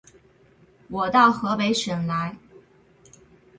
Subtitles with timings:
[0.89, 2.35] 我到河北省来